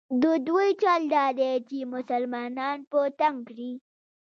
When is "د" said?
0.21-0.23